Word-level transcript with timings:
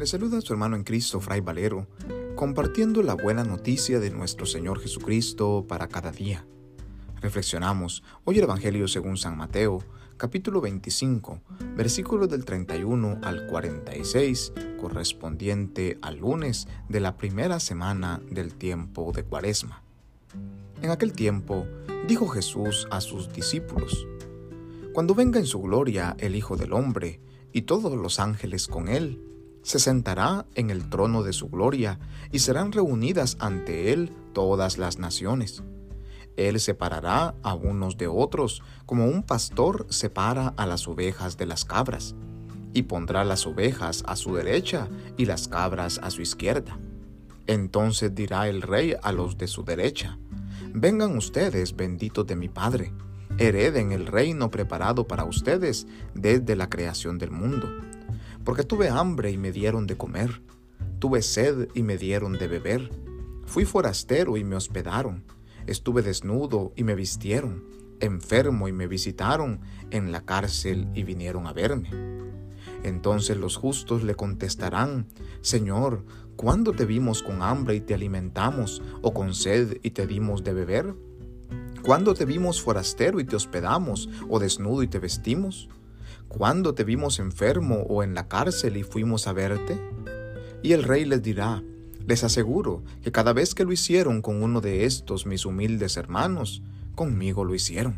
Le 0.00 0.06
saluda 0.06 0.40
su 0.40 0.54
hermano 0.54 0.76
en 0.76 0.82
Cristo, 0.82 1.20
Fray 1.20 1.40
Valero, 1.40 1.86
compartiendo 2.34 3.02
la 3.02 3.12
buena 3.12 3.44
noticia 3.44 4.00
de 4.00 4.08
nuestro 4.08 4.46
Señor 4.46 4.80
Jesucristo 4.80 5.66
para 5.68 5.88
cada 5.88 6.10
día. 6.10 6.46
Reflexionamos 7.20 8.02
hoy 8.24 8.38
el 8.38 8.44
Evangelio 8.44 8.88
según 8.88 9.18
San 9.18 9.36
Mateo, 9.36 9.84
capítulo 10.16 10.62
25, 10.62 11.42
versículos 11.76 12.30
del 12.30 12.46
31 12.46 13.18
al 13.20 13.46
46, 13.48 14.54
correspondiente 14.80 15.98
al 16.00 16.16
lunes 16.16 16.66
de 16.88 17.00
la 17.00 17.18
primera 17.18 17.60
semana 17.60 18.22
del 18.30 18.54
tiempo 18.54 19.12
de 19.14 19.24
Cuaresma. 19.24 19.82
En 20.80 20.92
aquel 20.92 21.12
tiempo, 21.12 21.66
dijo 22.08 22.26
Jesús 22.28 22.88
a 22.90 23.02
sus 23.02 23.30
discípulos, 23.34 24.06
Cuando 24.94 25.14
venga 25.14 25.38
en 25.38 25.46
su 25.46 25.60
gloria 25.60 26.16
el 26.20 26.36
Hijo 26.36 26.56
del 26.56 26.72
Hombre, 26.72 27.20
y 27.52 27.62
todos 27.62 27.92
los 27.98 28.18
ángeles 28.18 28.66
con 28.66 28.88
él, 28.88 29.26
se 29.62 29.78
sentará 29.78 30.46
en 30.54 30.70
el 30.70 30.88
trono 30.88 31.22
de 31.22 31.32
su 31.32 31.48
gloria, 31.48 31.98
y 32.32 32.40
serán 32.40 32.72
reunidas 32.72 33.36
ante 33.40 33.92
él 33.92 34.12
todas 34.32 34.78
las 34.78 34.98
naciones. 34.98 35.62
Él 36.36 36.60
separará 36.60 37.34
a 37.42 37.54
unos 37.54 37.96
de 37.96 38.06
otros, 38.06 38.62
como 38.86 39.06
un 39.06 39.22
pastor 39.22 39.86
separa 39.90 40.54
a 40.56 40.66
las 40.66 40.88
ovejas 40.88 41.36
de 41.36 41.46
las 41.46 41.64
cabras, 41.64 42.14
y 42.72 42.82
pondrá 42.82 43.24
las 43.24 43.46
ovejas 43.46 44.04
a 44.06 44.16
su 44.16 44.34
derecha 44.34 44.88
y 45.16 45.26
las 45.26 45.48
cabras 45.48 46.00
a 46.02 46.10
su 46.10 46.22
izquierda. 46.22 46.78
Entonces 47.46 48.14
dirá 48.14 48.48
el 48.48 48.62
rey 48.62 48.94
a 49.02 49.12
los 49.12 49.36
de 49.36 49.48
su 49.48 49.64
derecha, 49.64 50.18
Vengan 50.72 51.16
ustedes, 51.16 51.74
benditos 51.74 52.26
de 52.28 52.36
mi 52.36 52.48
Padre, 52.48 52.92
hereden 53.38 53.90
el 53.90 54.06
reino 54.06 54.52
preparado 54.52 55.06
para 55.06 55.24
ustedes 55.24 55.88
desde 56.14 56.54
la 56.54 56.70
creación 56.70 57.18
del 57.18 57.32
mundo. 57.32 57.68
Porque 58.44 58.64
tuve 58.64 58.88
hambre 58.88 59.30
y 59.30 59.38
me 59.38 59.52
dieron 59.52 59.86
de 59.86 59.96
comer, 59.96 60.42
tuve 60.98 61.22
sed 61.22 61.68
y 61.74 61.82
me 61.82 61.98
dieron 61.98 62.34
de 62.34 62.48
beber, 62.48 62.90
fui 63.44 63.64
forastero 63.64 64.36
y 64.36 64.44
me 64.44 64.56
hospedaron, 64.56 65.24
estuve 65.66 66.02
desnudo 66.02 66.72
y 66.76 66.84
me 66.84 66.94
vistieron, 66.94 67.64
enfermo 68.00 68.68
y 68.68 68.72
me 68.72 68.86
visitaron, 68.86 69.60
en 69.90 70.12
la 70.12 70.24
cárcel 70.24 70.88
y 70.94 71.02
vinieron 71.02 71.46
a 71.46 71.52
verme. 71.52 71.90
Entonces 72.82 73.36
los 73.36 73.56
justos 73.56 74.02
le 74.02 74.14
contestarán, 74.14 75.06
Señor, 75.42 76.04
¿cuándo 76.36 76.72
te 76.72 76.86
vimos 76.86 77.22
con 77.22 77.42
hambre 77.42 77.76
y 77.76 77.80
te 77.80 77.94
alimentamos, 77.94 78.82
o 79.02 79.12
con 79.12 79.34
sed 79.34 79.78
y 79.82 79.90
te 79.90 80.06
dimos 80.06 80.44
de 80.44 80.54
beber? 80.54 80.94
¿Cuándo 81.82 82.14
te 82.14 82.24
vimos 82.24 82.62
forastero 82.62 83.20
y 83.20 83.24
te 83.24 83.36
hospedamos, 83.36 84.08
o 84.28 84.38
desnudo 84.38 84.82
y 84.82 84.88
te 84.88 84.98
vestimos? 84.98 85.68
¿Cuándo 86.30 86.74
te 86.74 86.84
vimos 86.84 87.18
enfermo 87.18 87.84
o 87.88 88.04
en 88.04 88.14
la 88.14 88.28
cárcel 88.28 88.76
y 88.76 88.84
fuimos 88.84 89.26
a 89.26 89.32
verte? 89.32 89.76
Y 90.62 90.74
el 90.74 90.84
rey 90.84 91.04
les 91.04 91.22
dirá, 91.24 91.60
les 92.06 92.22
aseguro 92.22 92.84
que 93.02 93.10
cada 93.10 93.32
vez 93.32 93.52
que 93.52 93.64
lo 93.64 93.72
hicieron 93.72 94.22
con 94.22 94.40
uno 94.40 94.60
de 94.60 94.84
estos 94.84 95.26
mis 95.26 95.44
humildes 95.44 95.96
hermanos, 95.96 96.62
conmigo 96.94 97.44
lo 97.44 97.52
hicieron. 97.52 97.96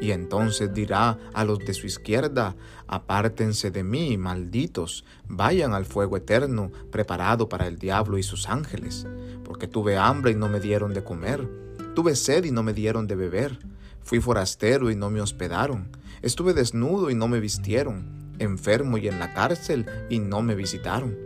Y 0.00 0.12
entonces 0.12 0.72
dirá 0.72 1.18
a 1.34 1.44
los 1.44 1.58
de 1.58 1.74
su 1.74 1.86
izquierda, 1.86 2.56
apártense 2.86 3.70
de 3.70 3.84
mí, 3.84 4.16
malditos, 4.16 5.04
vayan 5.28 5.74
al 5.74 5.84
fuego 5.84 6.16
eterno, 6.16 6.72
preparado 6.90 7.50
para 7.50 7.68
el 7.68 7.78
diablo 7.78 8.16
y 8.16 8.22
sus 8.22 8.48
ángeles, 8.48 9.06
porque 9.44 9.68
tuve 9.68 9.98
hambre 9.98 10.32
y 10.32 10.36
no 10.36 10.48
me 10.48 10.58
dieron 10.58 10.94
de 10.94 11.04
comer, 11.04 11.46
tuve 11.94 12.16
sed 12.16 12.44
y 12.44 12.50
no 12.50 12.62
me 12.62 12.72
dieron 12.72 13.06
de 13.06 13.14
beber, 13.14 13.58
fui 14.00 14.20
forastero 14.20 14.90
y 14.90 14.96
no 14.96 15.10
me 15.10 15.20
hospedaron, 15.20 15.90
estuve 16.22 16.54
desnudo 16.54 17.10
y 17.10 17.14
no 17.14 17.28
me 17.28 17.40
vistieron, 17.40 18.34
enfermo 18.38 18.96
y 18.98 19.08
en 19.08 19.18
la 19.18 19.34
cárcel 19.34 19.86
y 20.08 20.18
no 20.18 20.42
me 20.42 20.54
visitaron. 20.54 21.16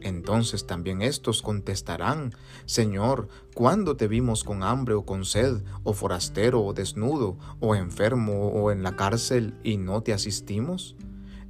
Entonces 0.00 0.66
también 0.66 1.00
estos 1.00 1.42
contestarán, 1.42 2.34
Señor, 2.66 3.28
¿cuándo 3.54 3.96
te 3.96 4.08
vimos 4.08 4.42
con 4.42 4.62
hambre 4.62 4.94
o 4.94 5.04
con 5.04 5.24
sed, 5.24 5.62
o 5.84 5.92
forastero 5.92 6.62
o 6.62 6.72
desnudo, 6.72 7.38
o 7.60 7.74
enfermo 7.74 8.48
o 8.48 8.72
en 8.72 8.82
la 8.82 8.96
cárcel 8.96 9.54
y 9.62 9.76
no 9.76 10.02
te 10.02 10.12
asistimos? 10.12 10.96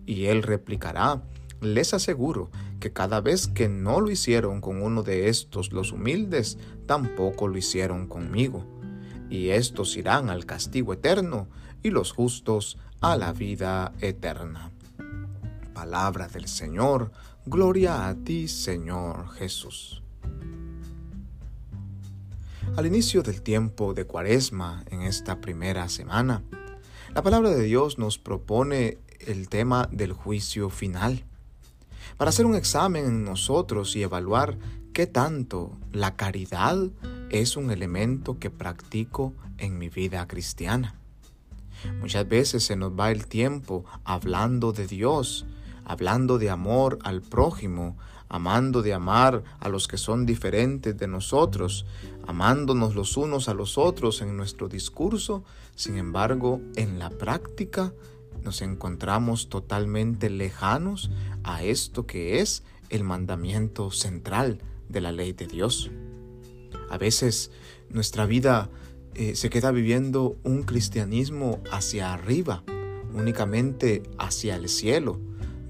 Y 0.04 0.26
él 0.26 0.42
replicará, 0.42 1.22
les 1.60 1.94
aseguro 1.94 2.50
que 2.80 2.92
cada 2.92 3.20
vez 3.20 3.46
que 3.46 3.68
no 3.68 4.00
lo 4.00 4.10
hicieron 4.10 4.60
con 4.60 4.82
uno 4.82 5.02
de 5.02 5.28
estos 5.28 5.72
los 5.72 5.92
humildes, 5.92 6.58
tampoco 6.86 7.48
lo 7.48 7.56
hicieron 7.56 8.06
conmigo. 8.06 8.66
Y 9.30 9.50
estos 9.50 9.96
irán 9.96 10.28
al 10.28 10.44
castigo 10.44 10.92
eterno 10.92 11.48
y 11.82 11.90
los 11.90 12.12
justos 12.12 12.78
a 13.00 13.16
la 13.16 13.32
vida 13.32 13.92
eterna. 14.00 14.70
Palabra 15.74 16.28
del 16.28 16.48
Señor, 16.48 17.10
Gloria 17.44 18.06
a 18.06 18.14
ti, 18.14 18.46
Señor 18.46 19.28
Jesús. 19.30 20.02
Al 22.76 22.86
inicio 22.86 23.22
del 23.22 23.42
tiempo 23.42 23.94
de 23.94 24.04
Cuaresma, 24.04 24.84
en 24.90 25.02
esta 25.02 25.40
primera 25.40 25.88
semana, 25.88 26.44
la 27.14 27.22
palabra 27.22 27.50
de 27.50 27.64
Dios 27.64 27.98
nos 27.98 28.18
propone 28.18 28.98
el 29.18 29.48
tema 29.48 29.88
del 29.90 30.12
juicio 30.12 30.70
final, 30.70 31.24
para 32.16 32.28
hacer 32.28 32.46
un 32.46 32.54
examen 32.54 33.04
en 33.04 33.24
nosotros 33.24 33.96
y 33.96 34.02
evaluar 34.02 34.56
qué 34.92 35.06
tanto 35.06 35.76
la 35.90 36.14
caridad 36.14 36.78
es 37.30 37.56
un 37.56 37.70
elemento 37.70 38.38
que 38.38 38.50
practico 38.50 39.34
en 39.58 39.78
mi 39.78 39.88
vida 39.88 40.26
cristiana. 40.28 41.01
Muchas 42.00 42.28
veces 42.28 42.64
se 42.64 42.76
nos 42.76 42.92
va 42.92 43.10
el 43.10 43.26
tiempo 43.26 43.84
hablando 44.04 44.72
de 44.72 44.86
Dios, 44.86 45.46
hablando 45.84 46.38
de 46.38 46.50
amor 46.50 46.98
al 47.02 47.22
prójimo, 47.22 47.96
amando 48.28 48.82
de 48.82 48.94
amar 48.94 49.44
a 49.60 49.68
los 49.68 49.88
que 49.88 49.98
son 49.98 50.24
diferentes 50.24 50.96
de 50.96 51.06
nosotros, 51.06 51.84
amándonos 52.26 52.94
los 52.94 53.16
unos 53.16 53.48
a 53.48 53.54
los 53.54 53.76
otros 53.76 54.22
en 54.22 54.36
nuestro 54.36 54.68
discurso, 54.68 55.44
sin 55.74 55.96
embargo, 55.96 56.60
en 56.76 56.98
la 56.98 57.10
práctica 57.10 57.92
nos 58.42 58.62
encontramos 58.62 59.48
totalmente 59.48 60.30
lejanos 60.30 61.10
a 61.44 61.62
esto 61.62 62.06
que 62.06 62.40
es 62.40 62.64
el 62.90 63.04
mandamiento 63.04 63.90
central 63.90 64.58
de 64.88 65.00
la 65.00 65.12
ley 65.12 65.32
de 65.32 65.46
Dios. 65.46 65.90
A 66.90 66.98
veces 66.98 67.50
nuestra 67.88 68.26
vida 68.26 68.70
eh, 69.14 69.34
se 69.36 69.50
queda 69.50 69.70
viviendo 69.70 70.36
un 70.42 70.62
cristianismo 70.62 71.60
hacia 71.70 72.12
arriba, 72.12 72.62
únicamente 73.14 74.02
hacia 74.18 74.56
el 74.56 74.68
cielo, 74.68 75.20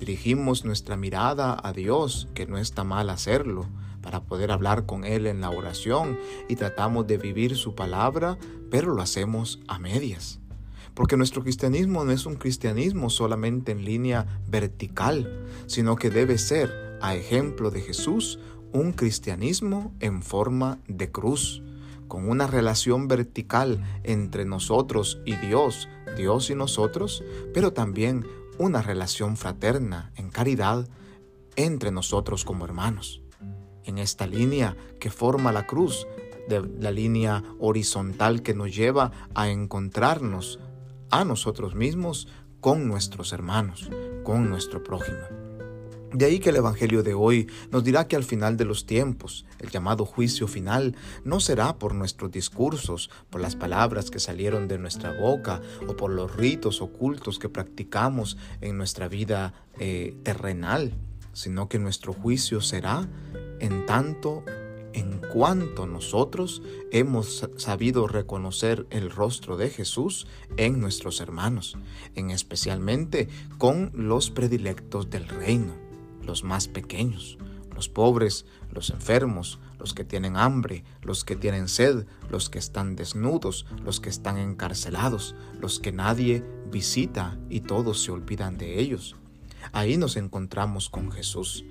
Dirigimos 0.02 0.64
nuestra 0.64 0.96
mirada 0.96 1.56
a 1.62 1.72
Dios, 1.72 2.26
que 2.34 2.44
no 2.44 2.58
está 2.58 2.82
mal 2.82 3.08
hacerlo, 3.08 3.68
para 4.00 4.24
poder 4.24 4.50
hablar 4.50 4.84
con 4.84 5.04
Él 5.04 5.28
en 5.28 5.40
la 5.40 5.50
oración 5.50 6.18
y 6.48 6.56
tratamos 6.56 7.06
de 7.06 7.18
vivir 7.18 7.54
su 7.54 7.76
palabra, 7.76 8.36
pero 8.68 8.92
lo 8.92 9.00
hacemos 9.00 9.60
a 9.68 9.78
medias. 9.78 10.40
Porque 10.94 11.16
nuestro 11.16 11.44
cristianismo 11.44 12.04
no 12.04 12.10
es 12.10 12.26
un 12.26 12.34
cristianismo 12.34 13.10
solamente 13.10 13.70
en 13.70 13.84
línea 13.84 14.26
vertical, 14.48 15.46
sino 15.66 15.94
que 15.94 16.10
debe 16.10 16.36
ser, 16.36 16.98
a 17.00 17.14
ejemplo 17.14 17.70
de 17.70 17.82
Jesús, 17.82 18.40
un 18.72 18.90
cristianismo 18.90 19.94
en 20.00 20.24
forma 20.24 20.80
de 20.88 21.12
cruz, 21.12 21.62
con 22.12 22.28
una 22.28 22.46
relación 22.46 23.08
vertical 23.08 23.82
entre 24.02 24.44
nosotros 24.44 25.22
y 25.24 25.34
Dios, 25.36 25.88
Dios 26.14 26.50
y 26.50 26.54
nosotros, 26.54 27.24
pero 27.54 27.72
también 27.72 28.26
una 28.58 28.82
relación 28.82 29.38
fraterna 29.38 30.12
en 30.16 30.28
caridad 30.28 30.86
entre 31.56 31.90
nosotros 31.90 32.44
como 32.44 32.66
hermanos. 32.66 33.22
En 33.84 33.96
esta 33.96 34.26
línea 34.26 34.76
que 35.00 35.08
forma 35.08 35.52
la 35.52 35.66
cruz, 35.66 36.06
de 36.50 36.60
la 36.80 36.90
línea 36.90 37.44
horizontal 37.58 38.42
que 38.42 38.52
nos 38.52 38.76
lleva 38.76 39.12
a 39.34 39.48
encontrarnos 39.48 40.60
a 41.10 41.24
nosotros 41.24 41.74
mismos 41.74 42.28
con 42.60 42.88
nuestros 42.88 43.32
hermanos, 43.32 43.88
con 44.22 44.50
nuestro 44.50 44.84
prójimo. 44.84 45.51
De 46.12 46.26
ahí 46.26 46.40
que 46.40 46.50
el 46.50 46.56
Evangelio 46.56 47.02
de 47.02 47.14
hoy 47.14 47.48
nos 47.70 47.84
dirá 47.84 48.06
que 48.06 48.16
al 48.16 48.24
final 48.24 48.58
de 48.58 48.66
los 48.66 48.84
tiempos, 48.84 49.46
el 49.58 49.70
llamado 49.70 50.04
juicio 50.04 50.46
final, 50.46 50.94
no 51.24 51.40
será 51.40 51.78
por 51.78 51.94
nuestros 51.94 52.30
discursos, 52.30 53.08
por 53.30 53.40
las 53.40 53.56
palabras 53.56 54.10
que 54.10 54.18
salieron 54.18 54.68
de 54.68 54.76
nuestra 54.76 55.18
boca 55.18 55.62
o 55.88 55.96
por 55.96 56.10
los 56.10 56.36
ritos 56.36 56.82
ocultos 56.82 57.38
que 57.38 57.48
practicamos 57.48 58.36
en 58.60 58.76
nuestra 58.76 59.08
vida 59.08 59.54
eh, 59.78 60.14
terrenal, 60.22 60.92
sino 61.32 61.70
que 61.70 61.78
nuestro 61.78 62.12
juicio 62.12 62.60
será 62.60 63.08
en 63.60 63.86
tanto 63.86 64.44
en 64.92 65.18
cuanto 65.32 65.86
nosotros 65.86 66.60
hemos 66.90 67.48
sabido 67.56 68.06
reconocer 68.06 68.86
el 68.90 69.10
rostro 69.10 69.56
de 69.56 69.70
Jesús 69.70 70.26
en 70.58 70.78
nuestros 70.78 71.22
hermanos, 71.22 71.78
en 72.14 72.30
especialmente 72.30 73.30
con 73.56 73.90
los 73.94 74.30
predilectos 74.30 75.08
del 75.08 75.26
reino 75.26 75.91
los 76.24 76.44
más 76.44 76.68
pequeños, 76.68 77.38
los 77.74 77.88
pobres, 77.88 78.46
los 78.70 78.90
enfermos, 78.90 79.58
los 79.78 79.94
que 79.94 80.04
tienen 80.04 80.36
hambre, 80.36 80.84
los 81.02 81.24
que 81.24 81.36
tienen 81.36 81.68
sed, 81.68 82.06
los 82.30 82.50
que 82.50 82.58
están 82.58 82.96
desnudos, 82.96 83.66
los 83.84 84.00
que 84.00 84.08
están 84.08 84.38
encarcelados, 84.38 85.34
los 85.60 85.80
que 85.80 85.92
nadie 85.92 86.44
visita 86.70 87.38
y 87.48 87.60
todos 87.60 88.02
se 88.02 88.12
olvidan 88.12 88.58
de 88.58 88.78
ellos. 88.78 89.16
Ahí 89.72 89.96
nos 89.96 90.16
encontramos 90.16 90.88
con 90.88 91.10
Jesús. 91.12 91.64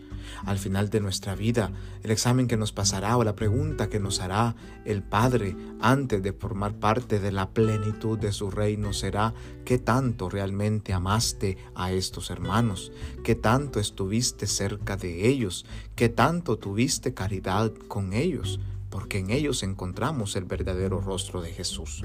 Al 0.46 0.58
final 0.58 0.90
de 0.90 1.00
nuestra 1.00 1.36
vida, 1.36 1.72
el 2.04 2.12
examen 2.12 2.48
que 2.48 2.58
nos 2.58 2.72
pasará 2.72 3.18
o 3.18 3.24
la 3.24 3.36
pregunta 3.36 3.90
que 3.90 4.00
nos 4.00 4.20
hará 4.20 4.56
el 4.86 5.04
Padre 5.04 5.56
antes 5.80 6.22
de 6.22 6.34
formar 6.34 6.76
parte 6.76 7.20
de 7.20 7.32
la 7.32 7.50
plenitud 7.50 8.18
de 8.18 8.32
su 8.32 8.52
reino 8.52 8.94
será 8.94 9.34
qué 9.66 9.78
tanto 9.78 10.30
realmente 10.30 10.94
amaste 10.94 11.58
a 11.76 11.92
estos 11.92 12.30
hermanos, 12.30 12.92
qué 13.24 13.36
tanto 13.36 13.80
estuviste 13.80 14.48
cerca 14.48 14.98
de 14.98 15.28
ellos, 15.28 15.66
qué 15.96 16.10
tanto 16.10 16.58
tuviste 16.58 17.14
caridad 17.14 17.72
con 17.88 18.14
ellos 18.14 18.60
porque 18.92 19.18
en 19.18 19.32
ellos 19.32 19.64
encontramos 19.64 20.36
el 20.36 20.44
verdadero 20.44 21.02
rostro 21.02 21.42
de 21.42 21.52
Jesús. 21.52 22.04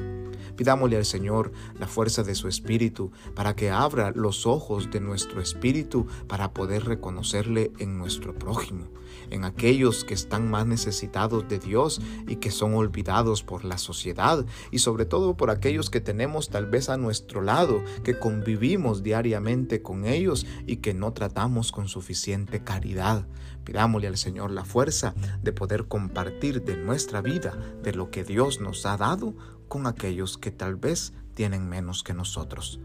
Pidámosle 0.56 0.96
al 0.96 1.04
Señor 1.04 1.52
la 1.78 1.86
fuerza 1.86 2.22
de 2.22 2.34
su 2.34 2.48
Espíritu 2.48 3.10
para 3.34 3.54
que 3.54 3.70
abra 3.70 4.12
los 4.14 4.46
ojos 4.46 4.90
de 4.90 5.00
nuestro 5.00 5.42
Espíritu 5.42 6.06
para 6.28 6.54
poder 6.54 6.84
reconocerle 6.84 7.72
en 7.78 7.98
nuestro 7.98 8.34
prójimo, 8.38 8.86
en 9.30 9.44
aquellos 9.44 10.04
que 10.04 10.14
están 10.14 10.48
más 10.48 10.66
necesitados 10.66 11.48
de 11.48 11.58
Dios 11.58 12.00
y 12.28 12.36
que 12.36 12.52
son 12.52 12.74
olvidados 12.74 13.42
por 13.42 13.64
la 13.64 13.78
sociedad 13.78 14.46
y 14.70 14.78
sobre 14.78 15.04
todo 15.04 15.36
por 15.36 15.50
aquellos 15.50 15.90
que 15.90 16.00
tenemos 16.00 16.48
tal 16.48 16.66
vez 16.66 16.88
a 16.88 16.96
nuestro 16.96 17.42
lado, 17.42 17.82
que 18.04 18.18
convivimos 18.18 19.02
diariamente 19.02 19.82
con 19.82 20.06
ellos 20.06 20.46
y 20.66 20.76
que 20.76 20.94
no 20.94 21.12
tratamos 21.12 21.72
con 21.72 21.88
suficiente 21.88 22.62
caridad. 22.62 23.26
Pidámosle 23.66 24.06
al 24.06 24.16
Señor 24.16 24.52
la 24.52 24.64
fuerza 24.64 25.12
de 25.42 25.52
poder 25.52 25.88
compartir 25.88 26.62
de 26.62 26.76
nuestra 26.76 27.20
vida, 27.20 27.58
de 27.82 27.92
lo 27.92 28.12
que 28.12 28.22
Dios 28.22 28.60
nos 28.60 28.86
ha 28.86 28.96
dado, 28.96 29.34
con 29.66 29.88
aquellos 29.88 30.38
que 30.38 30.52
tal 30.52 30.76
vez 30.76 31.12
tienen 31.34 31.68
menos 31.68 32.04
que 32.04 32.14
nosotros. 32.14 32.78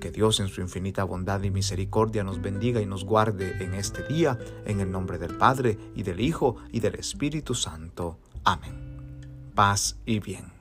Que 0.00 0.10
Dios 0.10 0.40
en 0.40 0.48
su 0.48 0.62
infinita 0.62 1.04
bondad 1.04 1.42
y 1.42 1.50
misericordia 1.50 2.24
nos 2.24 2.40
bendiga 2.40 2.80
y 2.80 2.86
nos 2.86 3.04
guarde 3.04 3.62
en 3.62 3.74
este 3.74 4.04
día, 4.04 4.38
en 4.64 4.80
el 4.80 4.90
nombre 4.90 5.18
del 5.18 5.36
Padre 5.36 5.76
y 5.94 6.02
del 6.02 6.18
Hijo 6.20 6.56
y 6.72 6.80
del 6.80 6.94
Espíritu 6.94 7.54
Santo. 7.54 8.18
Amén. 8.42 9.20
Paz 9.54 9.98
y 10.06 10.18
bien. 10.18 10.51